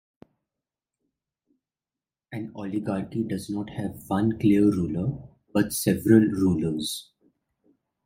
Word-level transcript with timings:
An 2.31 2.51
oligarchy 2.55 3.23
does 3.23 3.51
not 3.51 3.69
have 3.69 4.03
one 4.09 4.39
clear 4.39 4.63
ruler 4.71 5.15
but 5.53 5.71
several 5.73 6.21
rulers. 6.21 7.11